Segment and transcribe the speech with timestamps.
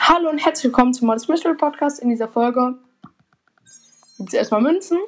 [0.00, 2.00] Hallo und herzlich willkommen zum Modest Mystery Podcast.
[2.00, 2.78] In dieser Folge
[4.18, 4.98] gibt es erstmal Münzen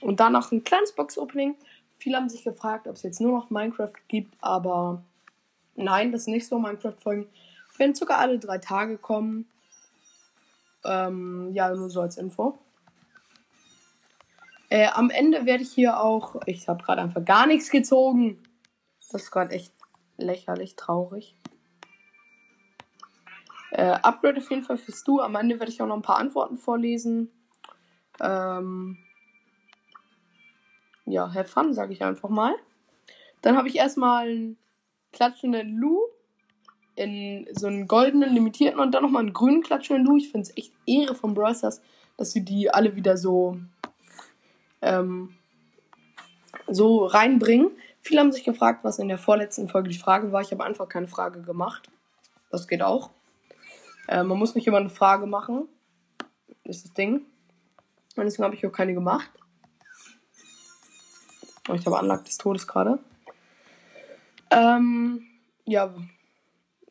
[0.00, 1.56] und danach ein kleines Box-Opening.
[1.98, 5.02] Viele haben sich gefragt, ob es jetzt nur noch Minecraft gibt, aber
[5.74, 6.58] nein, das ist nicht so.
[6.58, 7.26] Minecraft-Folgen
[7.78, 9.48] werden sogar alle drei Tage kommen.
[10.84, 12.58] Ähm, ja, nur so als Info.
[14.70, 16.36] Äh, am Ende werde ich hier auch.
[16.46, 18.42] Ich habe gerade einfach gar nichts gezogen.
[19.12, 19.72] Das ist gerade echt
[20.16, 21.36] lächerlich traurig.
[23.70, 25.20] Äh, Upgrade auf jeden Fall für Stu.
[25.20, 27.30] Am Ende werde ich auch noch ein paar Antworten vorlesen.
[28.20, 28.98] Ähm,
[31.06, 32.54] ja, have fun, sage ich einfach mal.
[33.42, 34.58] Dann habe ich erstmal einen
[35.12, 36.00] klatschenden Lu
[36.96, 40.16] in so einen goldenen, limitierten und dann nochmal einen grünen klatschenden Lu.
[40.16, 41.80] Ich finde es echt Ehre von Brawlers,
[42.16, 43.58] dass sie die alle wieder so,
[44.82, 45.34] ähm,
[46.66, 47.70] so reinbringen.
[48.00, 50.42] Viele haben sich gefragt, was in der vorletzten Folge die Frage war.
[50.42, 51.88] Ich habe einfach keine Frage gemacht.
[52.50, 53.10] Das geht auch.
[54.08, 55.68] Äh, man muss nicht immer eine Frage machen.
[56.64, 57.22] Ist das Ding.
[58.16, 59.30] Und deswegen habe ich auch keine gemacht.
[61.68, 62.98] Oh, ich habe Anlag des Todes gerade.
[64.50, 65.26] Ähm,
[65.64, 65.94] ja.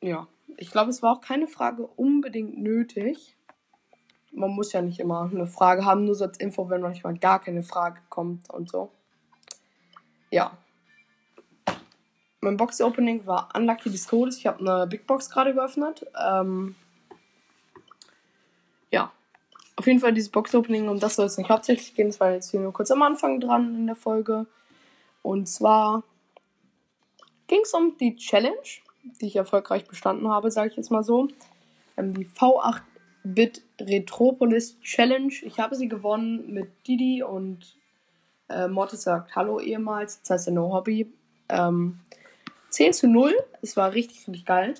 [0.03, 0.27] Ja.
[0.57, 3.37] Ich glaube, es war auch keine Frage unbedingt nötig.
[4.33, 7.39] Man muss ja nicht immer eine Frage haben, nur so als Info, wenn manchmal gar
[7.39, 8.91] keine Frage kommt und so.
[10.29, 10.57] Ja.
[12.41, 14.11] Mein Box-Opening war Unlucky des.
[14.37, 16.05] Ich habe eine Big Box gerade geöffnet.
[16.21, 16.75] Ähm,
[18.91, 19.13] ja.
[19.77, 22.07] Auf jeden Fall dieses Box-Opening, um das soll es nicht hauptsächlich gehen.
[22.07, 24.47] Das war jetzt hier nur kurz am Anfang dran in der Folge.
[25.21, 26.03] Und zwar
[27.47, 31.27] ging es um die Challenge, die ich erfolgreich bestanden habe, sage ich jetzt mal so.
[31.97, 35.33] Ähm, die V8-Bit Retropolis Challenge.
[35.43, 37.75] Ich habe sie gewonnen mit Didi und
[38.49, 40.21] äh, Mortis sagt Hallo ehemals.
[40.21, 41.11] Das heißt ja No Hobby.
[41.49, 41.99] Ähm,
[42.69, 43.35] 10 zu 0.
[43.61, 44.73] Es war richtig, richtig geil.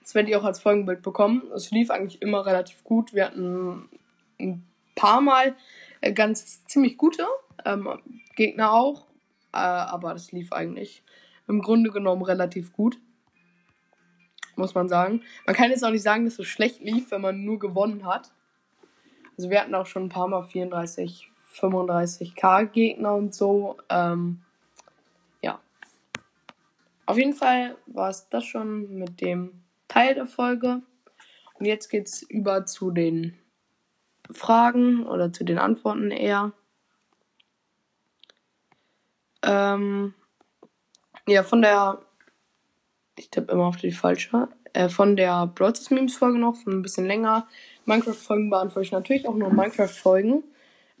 [0.00, 1.42] Das werde ich auch als Folgenbild bekommen.
[1.54, 3.14] Es lief eigentlich immer relativ gut.
[3.14, 3.88] Wir hatten
[4.40, 5.54] ein paar Mal
[6.00, 7.26] äh, ganz ziemlich gute
[7.64, 8.00] ähm,
[8.34, 9.06] Gegner auch.
[9.52, 11.04] Äh, aber das lief eigentlich
[11.50, 12.98] im Grunde genommen relativ gut.
[14.56, 15.22] Muss man sagen.
[15.46, 18.32] Man kann jetzt auch nicht sagen, dass es schlecht lief, wenn man nur gewonnen hat.
[19.36, 23.78] Also wir hatten auch schon ein paar Mal 34, 35k Gegner und so.
[23.88, 24.42] Ähm,
[25.42, 25.60] ja.
[27.06, 30.82] Auf jeden Fall war es das schon mit dem Teil der Folge.
[31.54, 33.38] Und jetzt geht es über zu den
[34.30, 36.52] Fragen oder zu den Antworten eher.
[39.42, 40.14] Ähm,
[41.30, 42.00] ja, von der.
[43.16, 44.48] Ich tippe immer auf die falsche.
[44.72, 47.46] Äh, von der Broadcast Memes Folge noch, von ein bisschen länger.
[47.86, 50.44] Minecraft-Folgen beantworte ich natürlich auch nur Minecraft-Folgen.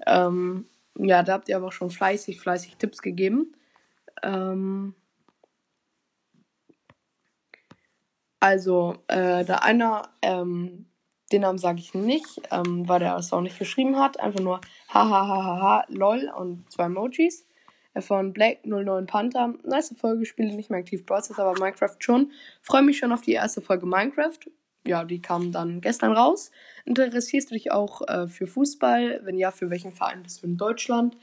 [0.06, 0.66] Ähm,
[0.98, 3.54] ja, da habt ihr aber schon fleißig, fleißig Tipps gegeben.
[4.22, 4.94] Ähm,
[8.40, 10.86] Also, äh, da einer, ähm,
[11.30, 14.18] den Namen sage ich nicht, ähm, weil der es auch nicht geschrieben hat.
[14.18, 17.46] Einfach nur hahaha, lol und zwei Emojis.
[18.02, 19.54] Von Black09 Panther.
[19.64, 22.32] Nice Folge, spiele nicht mehr aktiv Process, aber Minecraft schon.
[22.62, 24.38] Freue mich schon auf die erste Folge Minecraft.
[24.86, 26.50] Ja, die kam dann gestern raus.
[26.84, 29.20] Interessierst du dich auch äh, für Fußball?
[29.24, 31.16] Wenn ja, für welchen Verein bist du in Deutschland?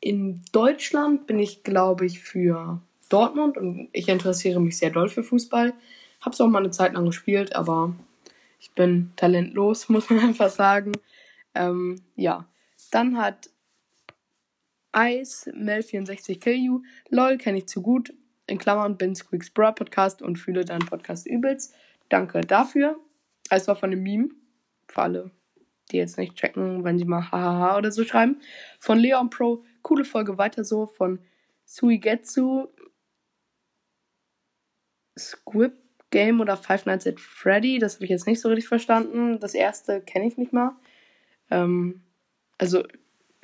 [0.00, 5.22] In Deutschland bin ich, glaube ich, für Dortmund und ich interessiere mich sehr doll für
[5.22, 5.74] Fußball.
[6.22, 7.94] Hab's auch mal eine Zeit lang gespielt, aber
[8.58, 10.92] ich bin talentlos, muss man einfach sagen.
[11.54, 12.46] Ähm, ja.
[12.90, 13.50] Dann hat
[14.96, 18.12] Ice, Mel64 Kill You, LOL kenne ich zu gut,
[18.46, 21.74] in Klammern bin Squeaks Bra Podcast und fühle deinen Podcast übelst.
[22.08, 22.98] Danke dafür.
[23.50, 24.28] Es war von dem Meme,
[24.88, 25.30] für alle,
[25.90, 28.40] die jetzt nicht checken, wenn sie mal hahaha oder so schreiben.
[28.78, 30.86] Von Leon Pro, coole Folge weiter so.
[30.86, 31.20] Von
[31.64, 32.68] Suigetsu,
[35.18, 35.72] Squib
[36.10, 37.78] Game oder Five Nights at Freddy.
[37.78, 39.40] Das habe ich jetzt nicht so richtig verstanden.
[39.40, 40.76] Das erste kenne ich nicht mal.
[41.50, 42.02] Ähm,
[42.58, 42.84] also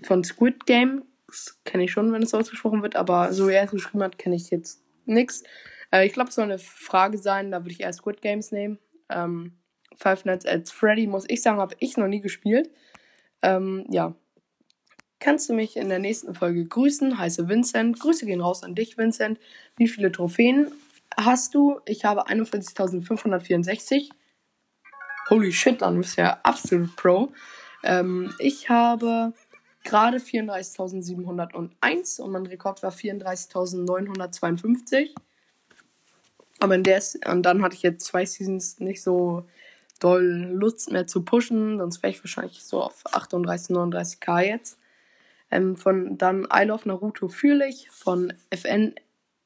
[0.02, 1.02] von Squid Game
[1.64, 4.36] kenne ich schon, wenn es ausgesprochen wird, aber so wie er es geschrieben hat, kenne
[4.36, 5.42] ich jetzt nichts.
[5.92, 8.78] Äh, ich glaube, es soll eine Frage sein, da würde ich eher Squid Games nehmen.
[9.08, 9.58] Ähm,
[9.96, 12.70] Five Nights at Freddy, muss ich sagen, habe ich noch nie gespielt.
[13.42, 14.14] Ähm, ja.
[15.20, 17.18] Kannst du mich in der nächsten Folge grüßen?
[17.18, 17.98] Heiße Vincent.
[17.98, 19.40] Grüße gehen raus an dich, Vincent.
[19.76, 20.70] Wie viele Trophäen
[21.16, 21.80] hast du?
[21.86, 24.10] Ich habe 41.564.
[25.30, 27.32] Holy shit, dann bist du ja absolut Pro.
[27.82, 29.32] Ähm, ich habe
[29.88, 35.14] gerade 34.701 und mein Rekord war 34.952.
[36.60, 39.46] Aber in der und dann hatte ich jetzt zwei Seasons nicht so
[40.00, 44.78] doll Lust mehr zu pushen, sonst wäre ich wahrscheinlich so auf 38, 39k jetzt.
[45.50, 48.94] Ähm, von dann I Love Naruto fühle ich, von FN,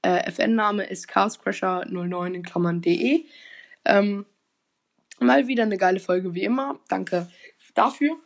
[0.03, 3.25] äh, FN-Name ist Chaoscrasher09 in Klammern de.
[3.85, 4.27] Ähm,
[5.21, 6.81] mal wieder eine geile Folge wie immer.
[6.89, 7.29] Danke
[7.75, 8.17] dafür.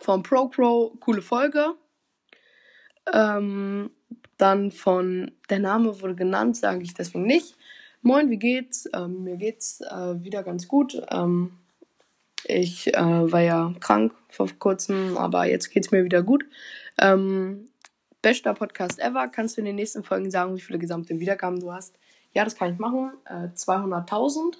[0.00, 1.74] Von ProCrow, coole Folge.
[3.12, 3.90] Ähm,
[4.36, 7.56] dann von der Name wurde genannt, sage ich deswegen nicht.
[8.02, 8.88] Moin, wie geht's?
[8.94, 11.02] Ähm, mir geht's äh, wieder ganz gut.
[11.10, 11.58] Ähm,
[12.44, 16.44] ich äh, war ja krank vor kurzem, aber jetzt geht's mir wieder gut.
[17.00, 17.68] Ähm,
[18.22, 19.26] bester Podcast ever.
[19.28, 21.98] Kannst du in den nächsten Folgen sagen, wie viele gesamte Wiedergaben du hast?
[22.32, 23.12] Ja, das kann ich machen.
[23.24, 24.58] Äh, 200.000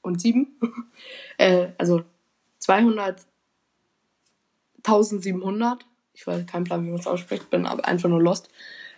[0.00, 0.58] und sieben.
[1.36, 2.04] äh, also
[4.84, 5.80] 200.700.
[6.14, 8.48] Ich weiß keinen Plan, wie man es ausspricht, bin aber einfach nur lost.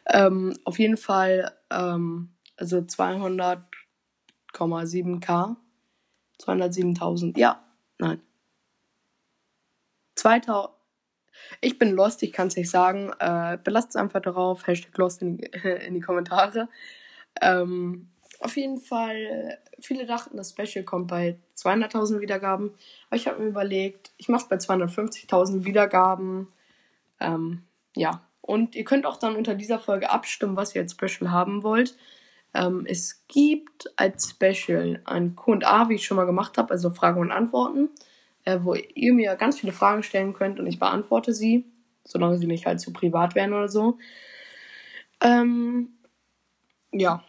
[0.07, 5.57] Ähm, auf jeden Fall, ähm, also 200,7k.
[6.41, 7.39] 207.000.
[7.39, 7.63] Ja,
[7.99, 8.21] nein.
[10.17, 10.75] 2000.
[11.61, 13.13] Ich bin lost, ich kann es nicht sagen.
[13.19, 14.67] Äh, belasst es einfach darauf.
[14.67, 15.45] Hashtag lost in die,
[15.87, 16.69] in die Kommentare.
[17.41, 18.11] Ähm,
[18.45, 22.73] auf jeden Fall, viele dachten, das Special kommt bei 200.000 Wiedergaben.
[23.09, 26.49] Aber ich habe mir überlegt, ich mache es bei 250.000 Wiedergaben.
[27.21, 27.63] Ähm,
[27.97, 31.63] ja, und ihr könnt auch dann unter dieser Folge abstimmen, was ihr als Special haben
[31.63, 31.97] wollt.
[32.53, 37.21] Ähm, es gibt als Special ein QA, wie ich schon mal gemacht habe, also Fragen
[37.21, 37.89] und Antworten,
[38.45, 41.65] äh, wo ihr mir ganz viele Fragen stellen könnt und ich beantworte sie,
[42.05, 43.97] solange sie nicht halt zu privat werden oder so.
[45.23, 45.95] Ähm,
[46.93, 47.25] ja,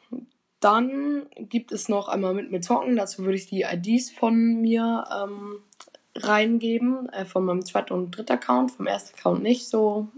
[0.65, 2.95] dann gibt es noch einmal mit mir zocken.
[2.95, 5.59] Dazu würde ich die IDs von mir ähm,
[6.15, 7.07] reingeben.
[7.09, 8.71] Äh, von meinem zweiten und dritten Account.
[8.71, 10.09] Vom ersten Account nicht so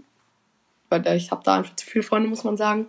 [0.88, 2.86] weil ich habe da einfach zu viele Freunde, muss man sagen.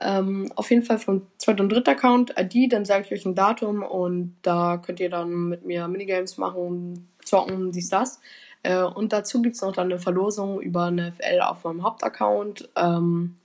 [0.00, 3.34] Ähm, auf jeden Fall vom zweiten und dritten Account ID, dann sage ich euch ein
[3.34, 8.20] Datum und da könnt ihr dann mit mir Minigames machen, zocken, dies, das.
[8.62, 12.68] Äh, und dazu gibt es noch dann eine Verlosung über eine FL auf meinem Hauptaccount.
[12.76, 13.36] Ähm,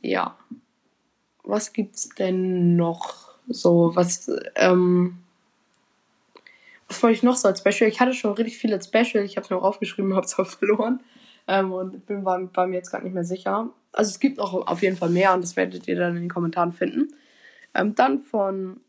[0.00, 0.36] ja.
[1.46, 3.30] Was gibt's denn noch?
[3.48, 5.18] So, was, ähm,
[6.88, 7.88] was wollte ich noch so als Special?
[7.88, 10.46] Ich hatte schon richtig viele Special, ich habe es mir auch aufgeschrieben, habe es aber
[10.46, 11.00] verloren.
[11.48, 13.70] Ähm, und bin bei, bei mir jetzt gerade nicht mehr sicher.
[13.92, 16.30] Also es gibt noch auf jeden Fall mehr und das werdet ihr dann in den
[16.30, 17.14] Kommentaren finden.
[17.74, 18.80] Ähm, dann von,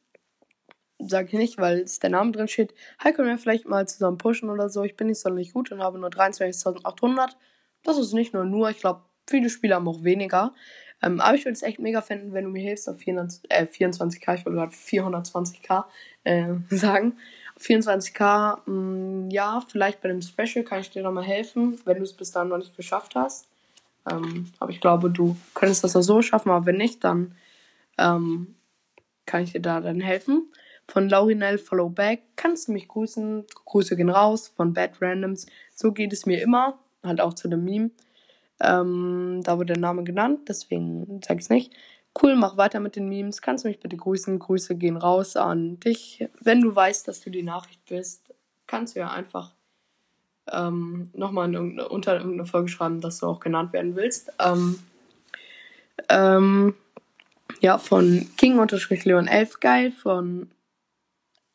[0.97, 4.17] sage ich nicht, weil es der Name drin steht, hi, können wir vielleicht mal zusammen
[4.17, 4.83] pushen oder so.
[4.83, 7.35] Ich bin nicht sonderlich gut und habe nur 23.800.
[7.83, 10.53] Das ist nicht nur nur, ich glaube, viele Spieler haben auch weniger.
[11.01, 13.65] Ähm, aber ich würde es echt mega finden, wenn du mir hilfst auf 400, äh,
[13.65, 15.85] 24k, ich wollte gerade 420k
[16.23, 17.17] äh, sagen.
[17.59, 22.03] 24k, mh, mm, ja, vielleicht bei dem Special kann ich dir nochmal helfen, wenn du
[22.03, 23.47] es bis dahin noch nicht geschafft hast.
[24.09, 27.35] Ähm, aber ich glaube, du könntest das auch so schaffen, aber wenn nicht, dann
[27.97, 28.55] ähm,
[29.25, 30.51] kann ich dir da dann helfen.
[30.87, 33.45] Von Laurinell Follow Back kannst du mich grüßen.
[33.65, 35.47] Grüße gehen raus von Bad Randoms.
[35.75, 36.79] So geht es mir immer.
[37.03, 37.91] Halt auch zu dem Meme.
[38.59, 41.73] Ähm, da wurde der Name genannt, deswegen sage ich es nicht.
[42.21, 43.41] Cool, mach weiter mit den Memes.
[43.41, 44.39] Kannst du mich bitte grüßen?
[44.39, 46.27] Grüße gehen raus an dich.
[46.41, 48.33] Wenn du weißt, dass du die Nachricht bist,
[48.65, 49.53] kannst du ja einfach
[50.51, 54.31] ähm, nochmal unter irgendeine Folge schreiben, dass du auch genannt werden willst.
[54.39, 54.79] Ähm,
[56.09, 56.75] ähm,
[57.59, 60.49] ja, von King-Leon11 geil, von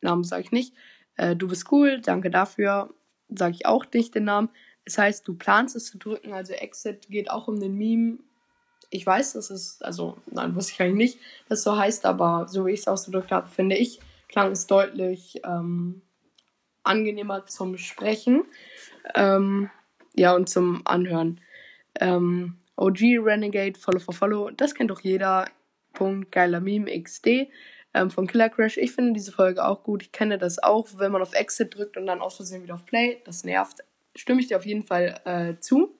[0.01, 0.73] Namen sage ich nicht.
[1.15, 2.89] Äh, du bist cool, danke dafür.
[3.29, 4.49] Sage ich auch nicht den Namen.
[4.85, 8.17] Es heißt, du planst es zu drücken, also Exit geht auch um den Meme
[8.93, 12.47] ich weiß, dass es, also, nein, wusste ich eigentlich nicht, dass es so heißt, aber
[12.47, 16.01] so wie ich es ausgedrückt habe, finde ich, klang es deutlich ähm,
[16.83, 18.45] angenehmer zum Sprechen.
[19.15, 19.69] Ähm,
[20.15, 21.41] ja, und zum Anhören.
[21.99, 25.49] Ähm, OG Renegade, Follow for Follow, das kennt doch jeder.
[25.93, 27.49] Punkt, geiler Meme, XD
[27.93, 28.77] ähm, von Killer Crash.
[28.77, 30.01] Ich finde diese Folge auch gut.
[30.01, 32.85] Ich kenne das auch, wenn man auf Exit drückt und dann aus Versehen wieder auf
[32.85, 33.21] Play.
[33.25, 33.83] Das nervt.
[34.15, 35.97] Stimme ich dir auf jeden Fall äh, zu.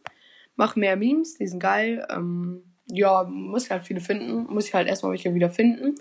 [0.56, 2.06] Mach mehr Memes, die sind geil.
[2.10, 4.46] Ähm, ja, muss ich halt viele finden.
[4.54, 5.96] Muss ich halt erstmal welche wieder finden.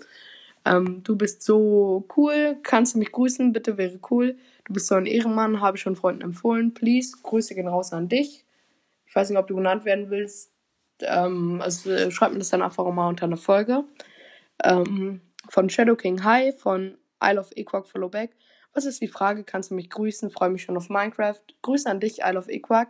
[0.65, 4.37] Ähm, du bist so cool, kannst du mich grüßen, bitte wäre cool.
[4.65, 6.73] Du bist so ein Ehrenmann, habe ich schon Freunden empfohlen.
[6.73, 8.45] Please, Grüße gehen raus an dich.
[9.05, 10.51] Ich weiß nicht, ob du genannt werden willst.
[11.01, 13.83] Ähm, also äh, schreib mir das dann einfach mal unter einer Folge.
[14.63, 18.31] Ähm, von Shadow King High, von Isle of Equark Follow Back.
[18.73, 19.43] Was ist die Frage?
[19.43, 20.31] Kannst du mich grüßen?
[20.31, 21.41] Freue mich schon auf Minecraft.
[21.61, 22.89] Grüße an dich, Isle of Equark.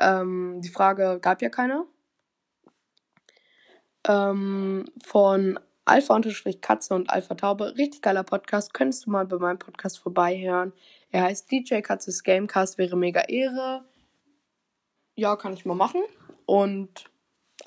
[0.00, 1.86] Ähm, die Frage gab ja keine
[4.08, 7.76] ähm, von Alpha-Katze und Alpha Taube.
[7.76, 8.74] Richtig geiler Podcast.
[8.74, 10.72] Könntest du mal bei meinem Podcast vorbeihören.
[11.10, 13.84] Er heißt DJ Katzes Gamecast, wäre mega Ehre.
[15.14, 16.02] Ja, kann ich mal machen.
[16.46, 17.10] Und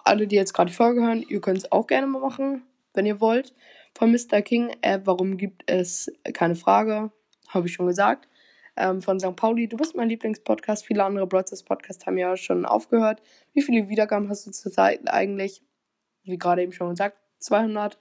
[0.04, 3.06] alle, die jetzt gerade die Folge hören, ihr könnt es auch gerne mal machen, wenn
[3.06, 3.54] ihr wollt.
[3.98, 4.42] Von Mr.
[4.42, 7.12] King, äh, warum gibt es keine Frage?
[7.56, 8.28] Habe ich schon gesagt.
[8.78, 9.36] Ähm, von St.
[9.36, 10.86] Pauli, du bist mein Lieblingspodcast.
[10.86, 13.22] Viele andere Broadcast Podcasts haben ja schon aufgehört.
[13.54, 15.64] Wie viele Wiedergaben hast du zurzeit eigentlich?
[16.24, 17.98] Wie gerade eben schon gesagt, 200,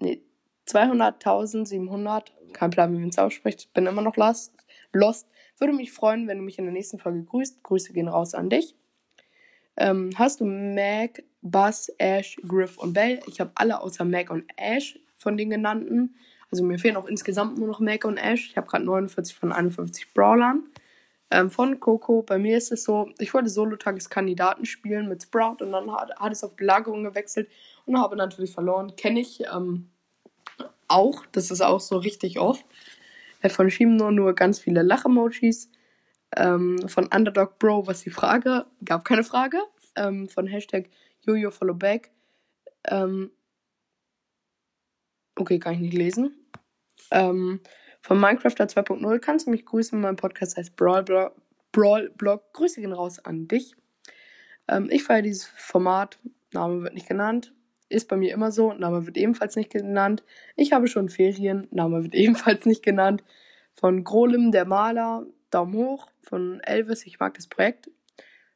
[0.00, 0.22] nee,
[0.66, 2.32] 200.700.
[2.52, 3.72] Kein Plan, wie man es ausspricht.
[3.72, 4.52] Bin immer noch lost.
[4.92, 5.28] lost.
[5.58, 7.62] Würde mich freuen, wenn du mich in der nächsten Folge grüßt.
[7.62, 8.74] Grüße gehen raus an dich.
[9.78, 13.20] Ähm, hast du Mac, Buzz, Ash, Griff und Bell?
[13.26, 16.16] Ich habe alle außer Mac und Ash von den genannten.
[16.50, 18.50] Also mir fehlen auch insgesamt nur noch Mac und Ash.
[18.50, 20.64] Ich habe gerade 49 von 51 Brawlern.
[21.30, 25.72] Ähm, von Coco, bei mir ist es so, ich wollte Solo-Tageskandidaten spielen mit Sprout und
[25.72, 27.48] dann hat, hat es auf Belagerung gewechselt
[27.84, 28.94] und habe natürlich verloren.
[28.94, 29.90] Kenne ich ähm,
[30.86, 32.64] auch, das ist auch so richtig oft.
[33.42, 35.70] Äh, von Shimno nur ganz viele Lach-Emojis.
[36.36, 38.66] Ähm, von Underdog Bro, was die Frage?
[38.84, 39.58] Gab keine Frage.
[39.96, 40.88] Ähm, von Hashtag
[41.26, 42.10] Jojo Followback.
[42.84, 43.30] Ähm,
[45.36, 46.34] okay, kann ich nicht lesen.
[47.10, 47.60] Ähm,
[48.00, 50.00] von Minecrafter 2.0 kannst du mich grüßen.
[50.00, 51.04] Mein Podcast heißt Brawl.
[51.72, 52.52] Brawl Blog.
[52.52, 53.74] Grüße gehen raus an dich.
[54.68, 56.18] Ähm, ich feiere dieses Format.
[56.52, 57.52] Name wird nicht genannt.
[57.88, 58.72] Ist bei mir immer so.
[58.72, 60.24] Name wird ebenfalls nicht genannt.
[60.56, 61.68] Ich habe schon Ferien.
[61.70, 63.22] Name wird ebenfalls nicht genannt.
[63.74, 65.26] Von Grolim, der Maler.
[65.50, 66.08] Daumen hoch.
[66.22, 67.90] Von Elvis, ich mag das Projekt.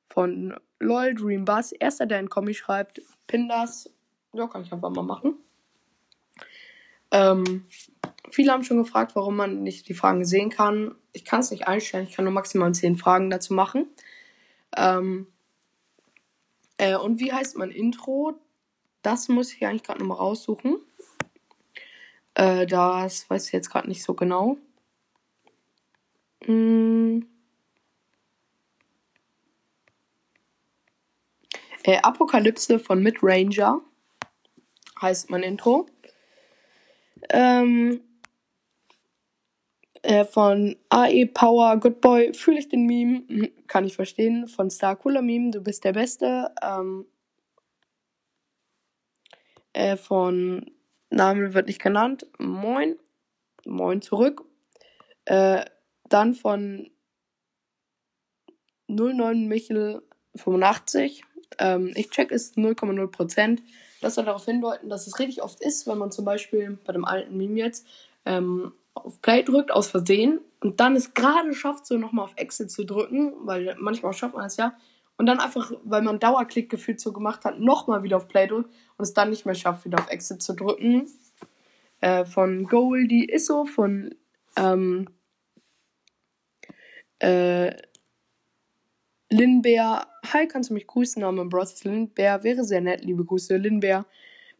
[0.09, 1.73] Von LOL, Dream Buzz.
[1.79, 3.03] Erster, der ein Kommi schreibt.
[3.27, 3.91] Pindas.
[4.33, 5.39] Ja, kann ich einfach mal machen.
[7.11, 7.67] Ähm,
[8.31, 10.95] viele haben schon gefragt, warum man nicht die Fragen sehen kann.
[11.13, 12.07] Ich kann es nicht einstellen.
[12.09, 13.89] Ich kann nur maximal 10 Fragen dazu machen.
[14.77, 15.27] Ähm,
[16.79, 18.35] äh, und wie heißt mein Intro?
[19.03, 20.79] Das muss ich eigentlich gerade nochmal raussuchen.
[22.35, 24.57] Äh, das weiß ich jetzt gerade nicht so genau.
[26.45, 27.27] Hm.
[31.83, 33.81] Äh, Apokalypse von Midranger
[35.01, 35.87] heißt mein Intro.
[37.29, 38.01] Ähm,
[40.03, 44.49] äh, von AE Power Good Boy fühle ich den Meme, hm, kann ich verstehen.
[44.49, 46.53] Von Star Cooler Meme, du bist der Beste.
[46.63, 47.07] Ähm,
[49.73, 50.71] äh, von
[51.11, 52.27] Name wird nicht genannt.
[52.39, 52.99] Moin.
[53.67, 54.45] Moin zurück.
[55.27, 55.65] Äh,
[56.09, 56.91] dann von
[58.89, 60.03] 09 Michel
[60.37, 61.25] 85.
[61.59, 63.61] Ähm, ich check es 0,0%.
[64.01, 67.05] Das soll darauf hindeuten, dass es richtig oft ist, wenn man zum Beispiel bei dem
[67.05, 67.87] alten Meme jetzt
[68.25, 72.71] ähm, auf Play drückt, aus Versehen, und dann es gerade schafft, so nochmal auf Exit
[72.71, 74.75] zu drücken, weil manchmal schafft man es ja,
[75.17, 78.71] und dann einfach, weil man Dauerklick gefühlt so gemacht hat, nochmal wieder auf Play drückt
[78.97, 81.11] und es dann nicht mehr schafft, wieder auf Exit zu drücken.
[82.01, 84.15] Äh, von Goldie Isso, von
[84.57, 85.07] ähm,
[87.19, 87.75] äh,
[89.29, 90.07] Linbär.
[90.27, 91.23] Hi, kannst du mich grüßen?
[91.23, 91.83] Name Bros.
[91.83, 92.45] Linbär.
[92.45, 93.05] Wäre sehr nett.
[93.05, 94.05] Liebe Grüße, Linbär.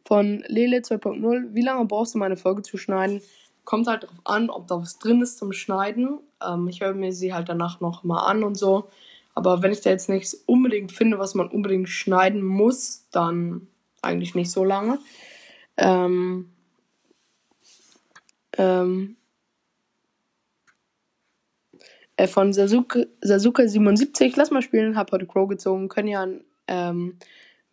[0.05, 1.53] Von Lele 2.0.
[1.53, 3.21] Wie lange brauchst du meine Folge zu schneiden?
[3.63, 6.19] Kommt halt darauf an, ob da was drin ist zum Schneiden.
[6.43, 8.89] Ähm, ich höre mir sie halt danach noch mal an und so.
[9.35, 13.67] Aber wenn ich da jetzt nichts unbedingt finde, was man unbedingt schneiden muss, dann
[14.01, 14.99] eigentlich nicht so lange.
[15.77, 16.51] Ähm,
[18.57, 19.15] ähm,
[22.21, 26.27] äh, von Sasuke, Sasuke 77, lass mal spielen, hab heute Crow gezogen, können ja
[26.67, 27.17] ähm,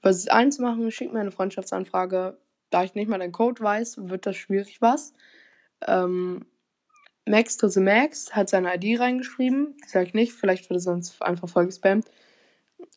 [0.00, 2.38] was eins machen, schick mir eine Freundschaftsanfrage.
[2.70, 5.12] Da ich nicht mal den Code weiß, wird das schwierig was.
[5.86, 6.46] Ähm,
[7.26, 9.76] Max to the Max hat seine ID reingeschrieben.
[9.84, 12.06] Die sage ich nicht, vielleicht wird er sonst einfach voll gespammt.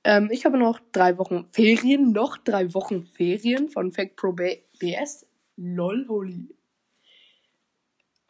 [0.05, 5.25] Ähm, ich habe noch drei Wochen Ferien, noch drei Wochen Ferien von Fake Pro BS.
[5.57, 6.55] Lol, holy.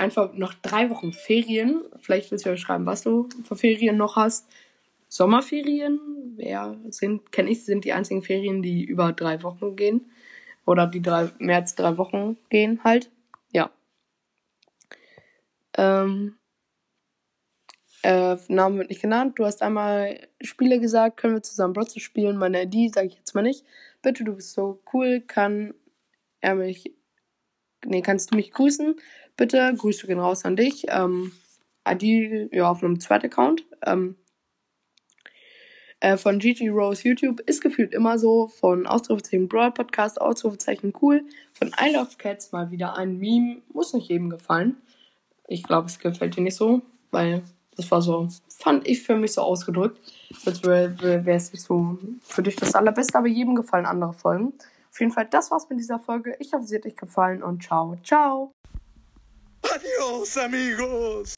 [0.02, 1.84] Einfach noch drei Wochen Ferien.
[2.00, 4.52] Vielleicht willst du ja schreiben, was du für Ferien noch hast.
[5.08, 6.00] Sommerferien,
[6.38, 10.10] wer sind, kenne ich, sind die einzigen Ferien, die über drei Wochen gehen.
[10.66, 13.12] Oder die drei, mehr als drei Wochen gehen halt.
[13.52, 13.70] Ja.
[15.78, 16.36] Ähm,
[18.02, 19.38] äh, Name wird nicht genannt.
[19.38, 22.38] Du hast einmal Spiele gesagt, können wir zusammen Brotze spielen.
[22.38, 23.64] Meine ID sage ich jetzt mal nicht.
[24.02, 25.22] Bitte, du bist so cool.
[25.22, 25.76] Kann
[26.40, 26.92] er mich.
[27.86, 28.96] Nee, kannst du mich grüßen?
[29.42, 30.86] Bitte, Grüße gehen raus an dich.
[30.90, 31.32] Ähm,
[31.90, 33.66] ID, ja, auf einem zweiten Account.
[33.84, 34.16] Ähm,
[36.00, 38.50] äh, von Gigi Rose YouTube ist gefühlt immer so.
[38.50, 41.24] Von Ausrufezeichen Broad Podcast, Ausrufezeichen cool.
[41.54, 43.64] Von I Love Cats mal wieder ein Meme.
[43.74, 44.76] Muss nicht jedem gefallen.
[45.48, 47.42] Ich glaube, es gefällt dir nicht so, weil
[47.76, 50.00] das war so, fand ich für mich so ausgedrückt.
[50.46, 50.94] Als wäre
[51.26, 54.54] es nicht so für dich das Allerbeste, aber jedem gefallen andere Folgen.
[54.92, 56.36] Auf jeden Fall, das war's mit dieser Folge.
[56.38, 58.52] Ich hoffe, sie hat euch gefallen und ciao, ciao.
[59.74, 61.30] Adiós amigos.